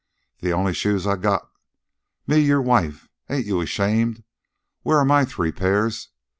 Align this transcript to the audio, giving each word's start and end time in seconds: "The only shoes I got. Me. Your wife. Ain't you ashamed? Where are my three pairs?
"The 0.39 0.51
only 0.51 0.73
shoes 0.73 1.05
I 1.05 1.15
got. 1.17 1.47
Me. 2.25 2.39
Your 2.39 2.59
wife. 2.59 3.07
Ain't 3.29 3.45
you 3.45 3.61
ashamed? 3.61 4.23
Where 4.81 4.97
are 4.97 5.05
my 5.05 5.25
three 5.25 5.51
pairs? 5.51 6.09